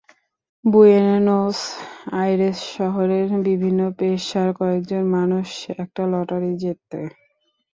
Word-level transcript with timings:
Buenos 0.65 1.59
Aires 2.17 2.57
শহরের 2.75 3.27
বিভিন্ন 3.47 3.81
পেশার 3.97 4.49
কয়েকজন 4.59 5.03
মানুষ 5.17 5.47
একটা 5.77 6.03
লটারি 6.11 6.51
জেতে। 6.57 7.01